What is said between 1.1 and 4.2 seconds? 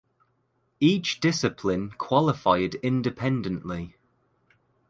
discipline qualified independently.